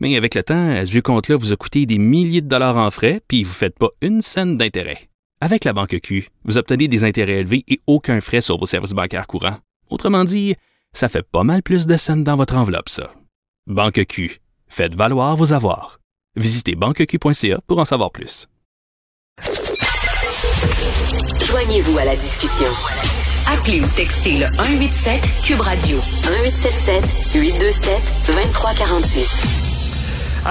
[0.00, 2.90] Mais avec le temps, ce vieux compte-là vous a coûté des milliers de dollars en
[2.90, 5.10] frais, puis vous ne faites pas une scène d'intérêt.
[5.42, 8.92] Avec la banque Q, vous obtenez des intérêts élevés et aucun frais sur vos services
[8.92, 9.58] bancaires courants.
[9.88, 10.54] Autrement dit,
[10.92, 13.12] ça fait pas mal plus de scènes dans votre enveloppe, ça.
[13.66, 16.00] Banque Q, faites valoir vos avoirs.
[16.36, 18.48] Visitez banqueq.ca pour en savoir plus.
[21.46, 22.68] Joignez-vous à la discussion.
[23.52, 29.59] Appelez ou textez le 187 Cube Radio 1877 827 2346.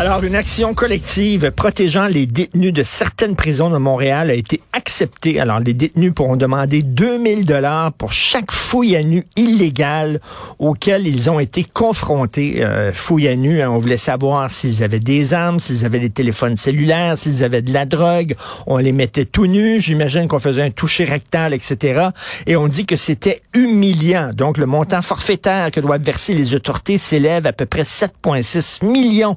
[0.00, 5.40] Alors, une action collective protégeant les détenus de certaines prisons de Montréal a été acceptée.
[5.40, 10.20] Alors, les détenus pourront demander 2000 dollars pour chaque fouille à nu illégale
[10.60, 12.64] auquel ils ont été confrontés.
[12.64, 16.10] Euh, fouille à nu, hein, on voulait savoir s'ils avaient des armes, s'ils avaient des
[16.10, 18.36] téléphones cellulaires, s'ils avaient de la drogue.
[18.68, 19.80] On les mettait tout nus.
[19.80, 22.10] J'imagine qu'on faisait un toucher rectal, etc.
[22.46, 24.30] Et on dit que c'était humiliant.
[24.32, 29.36] Donc, le montant forfaitaire que doivent verser les autorités s'élève à peu près 7,6 millions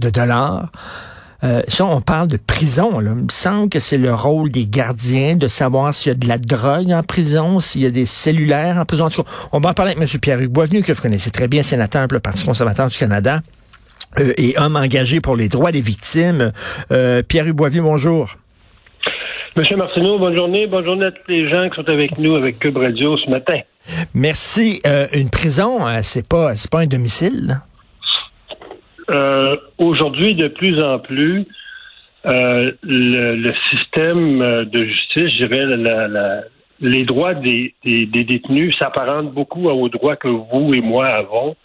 [0.00, 0.70] de dollars.
[1.42, 2.98] Euh, ça, on parle de prison.
[2.98, 3.12] Là.
[3.14, 6.28] Il me semble que c'est le rôle des gardiens de savoir s'il y a de
[6.28, 9.06] la drogue en prison, s'il y a des cellulaires en prison.
[9.06, 10.20] En tout cas, on va en parler avec M.
[10.20, 13.40] Pierre-Hugues Boisvenu, que vous connaissez très bien, sénateur pour le Parti conservateur du Canada
[14.18, 16.52] euh, et homme engagé pour les droits des victimes.
[16.92, 18.36] Euh, Pierre-Hugues Boisvenu, bonjour.
[19.56, 20.66] Monsieur Martineau, bonne journée.
[20.66, 23.58] Bonne journée à tous les gens qui sont avec nous avec Cube Radio ce matin.
[24.14, 24.80] Merci.
[25.14, 27.60] une prison, c'est pas, pas un domicile?
[29.10, 31.44] Euh, aujourd'hui, de plus en plus,
[32.26, 36.36] euh, le, système euh, de justice, je dirais,
[36.80, 41.56] les droits des, détenus s'apparentent beaucoup aux droits que vous et moi avons.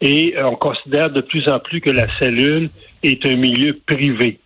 [0.00, 2.68] Et on considère de plus en plus que la cellule
[3.04, 4.38] est un milieu privé.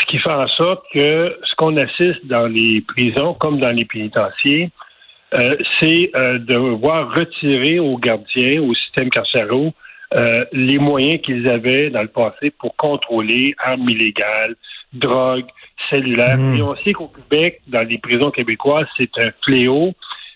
[0.00, 3.84] Ce qui fait en sorte que ce qu'on assiste dans les prisons comme dans les
[3.84, 4.70] pénitenciers,
[5.80, 9.70] c'est de voir retirer aux gardiens, au système carcéral,
[10.14, 14.56] euh, les moyens qu'ils avaient dans le passé pour contrôler armes illégales,
[14.92, 15.46] drogue,
[15.90, 16.38] cellulaires.
[16.38, 16.56] Mmh.
[16.56, 19.92] Et on sait qu'au Québec, dans les prisons québécoises, c'est un fléau.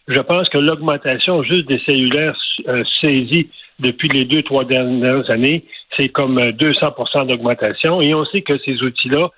[0.09, 2.37] Je pense que l'augmentation juste des cellulaires
[2.69, 3.49] euh, saisis
[3.79, 5.65] depuis les deux, trois dernières années,
[5.97, 8.01] c'est comme 200% euh, d'augmentation.
[8.01, 9.31] Et on sait que ces outils-là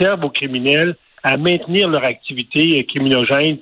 [0.00, 3.58] servent aux criminels à maintenir leur activité criminogène,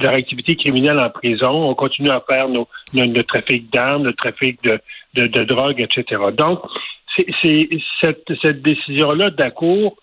[0.00, 1.68] leur activité criminelle en prison.
[1.70, 4.78] On continue à faire nos, notre, trafic d'armes, le trafic de,
[5.14, 6.22] de, de drogue, etc.
[6.36, 6.60] Donc,
[7.16, 7.68] c'est
[8.00, 9.96] cette, cette décision-là d'Accour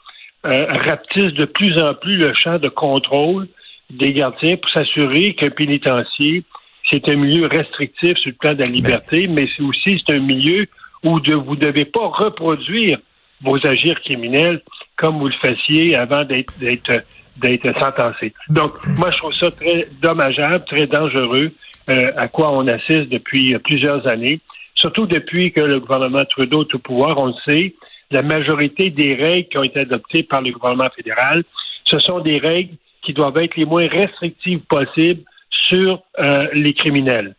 [0.45, 3.47] euh, rapetisse de plus en plus le champ de contrôle
[3.89, 6.43] des gardiens pour s'assurer qu'un pénitencier,
[6.89, 10.19] c'est un milieu restrictif sur le plan de la liberté, mais c'est aussi c'est un
[10.19, 10.65] milieu
[11.03, 12.97] où de, vous ne devez pas reproduire
[13.41, 14.61] vos agirs criminels
[14.97, 17.03] comme vous le fassiez avant d'être
[17.37, 18.33] d'être sentencé.
[18.49, 21.51] Donc, moi, je trouve ça très dommageable, très dangereux,
[21.89, 24.39] euh, à quoi on assiste depuis plusieurs années
[24.75, 27.73] surtout depuis que le gouvernement Trudeau est au pouvoir, on le sait,
[28.11, 31.43] la majorité des règles qui ont été adoptées par le gouvernement fédéral,
[31.85, 35.23] ce sont des règles qui doivent être les moins restrictives possibles
[35.69, 37.33] sur euh, les criminels.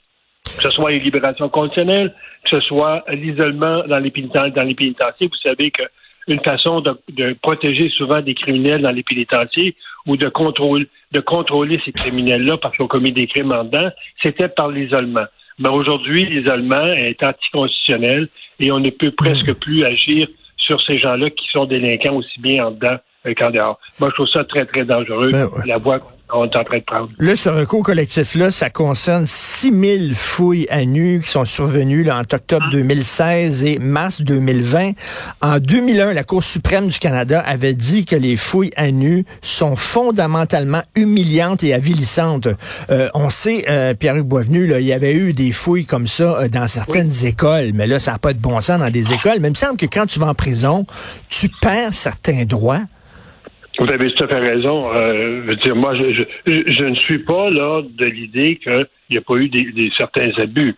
[0.57, 4.11] Que ce soit les libérations conditionnelles, que ce soit l'isolement dans les.
[4.11, 5.29] Dans les pénitenciers.
[5.29, 5.71] Vous savez
[6.27, 9.75] qu'une façon de, de, protéger souvent des criminels dans les pénitenciers
[10.07, 13.91] ou de, contrôle, de contrôler ces criminels-là parce qu'ils ont commis des crimes en dedans,
[14.23, 15.25] c'était par l'isolement.
[15.59, 18.29] Mais aujourd'hui, l'isolement est anticonstitutionnel
[18.61, 19.55] et on ne peut presque hmm.
[19.55, 20.27] plus agir
[20.57, 22.97] sur ces gens-là qui sont délinquants aussi bien en dedans
[23.33, 23.79] qu'en dehors.
[24.01, 26.01] Moi, je trouve ça très, très dangereux, ben la voie
[26.35, 27.09] on est en train de prendre.
[27.19, 32.37] Là, ce recours collectif-là, ça concerne 6000 fouilles à nu qui sont survenues là, entre
[32.37, 34.93] octobre 2016 et mars 2020.
[35.41, 39.77] En 2001, la Cour suprême du Canada avait dit que les fouilles à nu sont
[39.77, 42.49] fondamentalement humiliantes et avilissantes.
[42.91, 46.41] Euh, on sait, euh, Pierre-Hugues Boisvenu, là, il y avait eu des fouilles comme ça
[46.41, 49.39] euh, dans certaines écoles, mais là, ça n'a pas de bon sens dans des écoles.
[49.41, 50.87] Mais il me semble que quand tu vas en prison,
[51.29, 52.81] tu perds certains droits.
[53.79, 54.93] Vous avez tout à fait raison.
[54.95, 59.17] Euh, je veux dire, moi, je, je, ne suis pas là de l'idée qu'il n'y
[59.17, 60.75] a pas eu des, des, certains abus.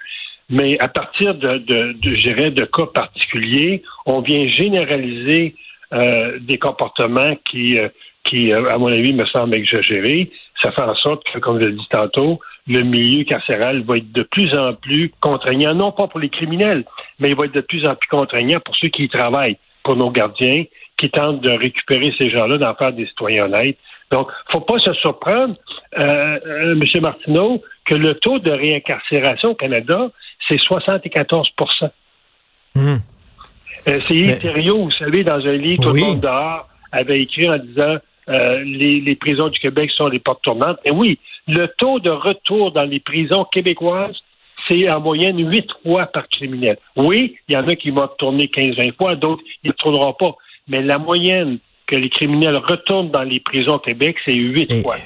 [0.48, 5.54] Mais à partir de, de, de, de cas particuliers, on vient généraliser
[5.92, 7.88] euh, des comportements qui, euh,
[8.24, 10.30] qui, euh, à mon avis, me semblent exagérés.
[10.62, 14.12] Ça fait en sorte que, comme je l'ai dit tantôt, le milieu carcéral va être
[14.12, 16.84] de plus en plus contraignant, non pas pour les criminels,
[17.18, 19.96] mais il va être de plus en plus contraignant pour ceux qui y travaillent, pour
[19.96, 20.64] nos gardiens,
[20.96, 23.78] qui tentent de récupérer ces gens-là, d'en faire des citoyens honnêtes.
[24.10, 25.54] Donc, faut pas se surprendre,
[25.98, 27.02] euh, euh M.
[27.02, 30.10] Martineau, que le taux de réincarcération au Canada,
[30.48, 31.90] c'est 74%
[32.74, 32.96] mmh.
[33.88, 34.68] euh, C'est Mais...
[34.68, 37.96] vous savez, dans un livre, Tout le monde dehors, avait écrit en disant
[38.28, 40.78] euh, les, les, prisons du Québec sont les portes tournantes.
[40.84, 44.16] Et oui, le taux de retour dans les prisons québécoises,
[44.68, 46.76] c'est en moyenne huit fois par criminel.
[46.96, 50.34] Oui, il y en a qui vont retourner 15-20 fois, d'autres, ils ne retourneront pas.
[50.68, 54.96] Mais la moyenne que les criminels retournent dans les prisons au Québec, c'est huit fois.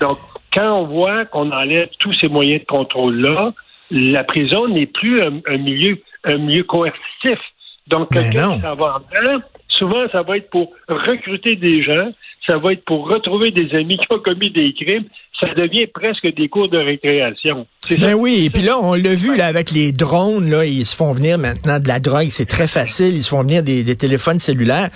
[0.00, 0.18] Donc,
[0.52, 3.52] quand on voit qu'on enlève tous ces moyens de contrôle-là,
[3.90, 7.38] la prison n'est plus un, milieu, un milieu coercitif.
[7.86, 12.12] Donc, quelqu'un qui s'en va en souvent, ça va être pour recruter des gens,
[12.46, 15.04] ça va être pour retrouver des amis qui ont commis des crimes.
[15.40, 17.66] Ça devient presque des cours de récréation.
[17.90, 20.96] Ben oui, et puis là, on l'a vu là avec les drones, là, ils se
[20.96, 24.40] font venir maintenant de la drogue, c'est très facile, ils se font venir des, téléphones
[24.40, 24.90] cellulaires.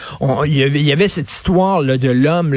[0.47, 2.55] il, y avait, cette histoire là, de l'homme,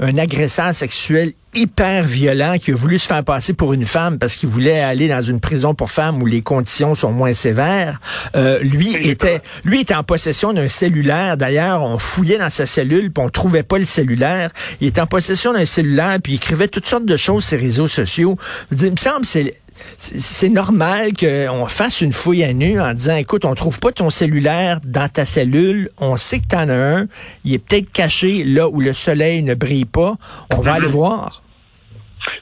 [0.00, 4.36] un agresseur sexuel hyper violent qui a voulu se faire passer pour une femme parce
[4.36, 8.00] qu'il voulait aller dans une prison pour femmes où les conditions sont moins sévères.
[8.34, 11.36] Euh, lui était lui était en possession d'un cellulaire.
[11.36, 14.50] D'ailleurs, on fouillait dans sa cellule puis on trouvait pas le cellulaire.
[14.80, 17.64] Il était en possession d'un cellulaire puis il écrivait toutes sortes de choses sur les
[17.64, 18.38] réseaux sociaux.
[18.70, 19.54] il me semble c'est
[19.96, 24.10] c'est normal qu'on fasse une fouille à nu en disant, écoute, on trouve pas ton
[24.10, 27.06] cellulaire dans ta cellule, on sait que tu en as un,
[27.44, 30.14] il est peut-être caché là où le soleil ne brille pas,
[30.54, 31.42] on va aller voir.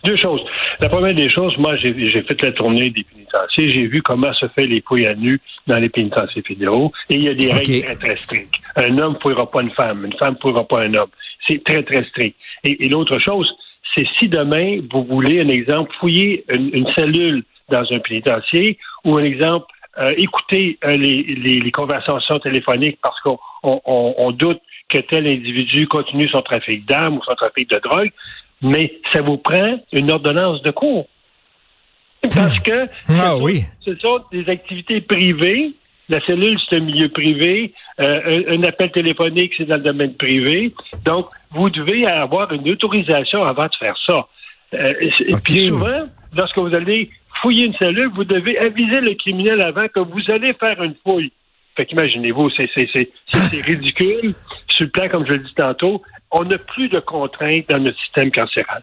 [0.05, 0.43] Deux choses.
[0.81, 4.47] La première des choses, moi, j'ai fait la tournée des pénitenciers, j'ai vu comment se
[4.49, 7.83] fait les fouilles à nu dans les pénitenciers fédéraux, et il y a des règles
[7.83, 8.55] très, très strictes.
[8.77, 11.11] Un homme ne fouillera pas une femme, une femme ne fouillera pas un homme.
[11.49, 12.37] C'est très, très strict.
[12.65, 13.51] et l'autre chose,
[13.95, 19.25] c'est si demain, vous voulez, un exemple, fouiller une, cellule dans un pénitencier ou un
[19.25, 19.67] exemple,
[19.99, 26.87] euh, écouter euh, les, conversations téléphoniques parce qu'on doute que tel individu continue son trafic
[26.87, 28.11] d'armes ou son trafic de drogue,
[28.63, 31.09] mais ça vous prend une ordonnance de cours.
[32.23, 33.65] Parce que ah, oui.
[33.81, 35.73] ce sont des activités privées
[36.11, 37.73] la cellule, c'est un milieu privé.
[38.01, 40.75] Euh, un, appel téléphonique, c'est dans le domaine privé.
[41.05, 44.27] Donc, vous devez avoir une autorisation avant de faire ça.
[44.75, 47.11] Euh, et puis souvent, lorsque vous allez
[47.41, 51.33] fouiller une cellule, vous devez aviser le criminel avant que vous allez faire une fouille.
[51.77, 52.69] Fait qu'imaginez-vous, c'est
[53.65, 54.35] ridicule.
[54.69, 56.03] Sur le plan, comme je l'ai dit tantôt,
[56.33, 58.83] on n'a plus de contraintes dans notre système carcéral.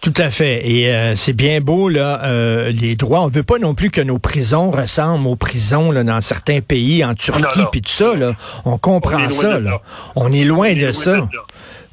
[0.00, 0.68] Tout à fait.
[0.68, 3.20] Et euh, c'est bien beau, là, euh, les droits.
[3.20, 7.04] On veut pas non plus que nos prisons ressemblent aux prisons là, dans certains pays,
[7.04, 8.14] en Turquie, puis tout ça.
[8.14, 8.34] Là.
[8.64, 9.58] On comprend ça.
[9.58, 9.80] Là.
[10.14, 11.28] On est loin de, ça.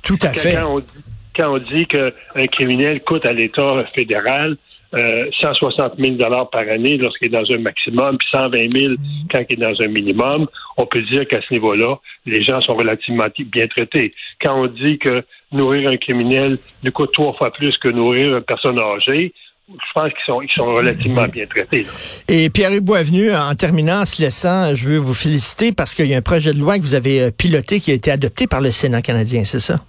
[0.03, 0.55] Tout à fait.
[1.35, 4.55] Quand on dit, qu'un criminel coûte à l'État fédéral
[4.93, 6.15] 160 euh, 000
[6.51, 8.93] par année lorsqu'il est dans un maximum, puis 120 000
[9.31, 10.47] quand il est dans un minimum,
[10.77, 14.13] on peut dire qu'à ce niveau-là, les gens sont relativement bien traités.
[14.41, 15.23] Quand on dit que
[15.55, 16.57] nourrir un criminel
[16.93, 19.33] coûte trois fois plus que nourrir une personne âgée,
[19.67, 21.87] je pense qu'ils sont, ils sont relativement bien traités.
[22.27, 26.13] Et Pierre-Hugues Boisvenu, en terminant, en se laissant, je veux vous féliciter parce qu'il y
[26.13, 28.61] a un projet de loi que vous avez euh, piloté qui a été adopté par
[28.61, 29.79] le Sénat canadien, c'est ça?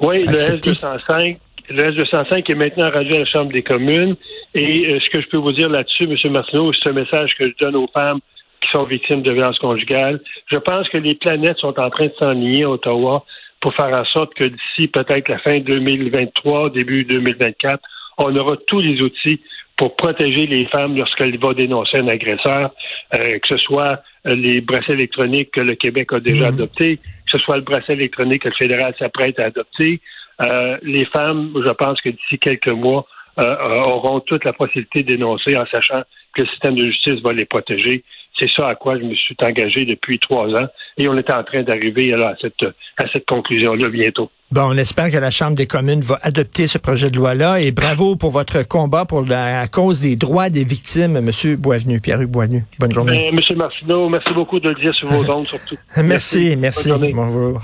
[0.00, 1.38] Oui, le S-205
[1.70, 4.16] le S-205 est maintenant rendu à la Chambre des communes.
[4.54, 6.32] Et euh, ce que je peux vous dire là-dessus, M.
[6.32, 8.20] Martineau, c'est un message que je donne aux femmes
[8.60, 10.20] qui sont victimes de violences conjugales.
[10.50, 13.24] Je pense que les planètes sont en train de s'enligner à Ottawa
[13.60, 17.82] pour faire en sorte que d'ici peut-être la fin 2023, début 2024,
[18.18, 19.40] on aura tous les outils
[19.76, 22.74] pour protéger les femmes lorsqu'elles vont dénoncer un agresseur,
[23.14, 26.54] euh, que ce soit euh, les bracelets électroniques que le Québec a déjà mhm.
[26.54, 30.00] adoptés, que ce soit le bracelet électronique que le fédéral s'apprête à adopter.
[30.42, 33.06] Euh, les femmes, je pense que d'ici quelques mois,
[33.40, 36.02] auront toute la possibilité de dénoncer en sachant
[36.34, 38.02] que le système de justice va les protéger.
[38.38, 40.66] C'est ça à quoi je me suis engagé depuis trois ans
[40.96, 42.64] et on est en train d'arriver à cette,
[42.96, 44.30] à cette conclusion-là bientôt.
[44.50, 47.70] Bon, on espère que la Chambre des communes va adopter ce projet de loi-là et
[47.70, 51.30] bravo pour votre combat pour la cause des droits des victimes, M.
[51.56, 52.64] Boisvenu, Pierre-Hugues Boisvenu.
[52.78, 53.30] Bonne journée.
[53.30, 53.56] Ben, M.
[53.58, 55.76] Martineau, merci beaucoup de le dire sur vos ondes surtout.
[56.02, 56.88] merci, merci.
[56.88, 57.12] merci.
[57.12, 57.60] Bonjour.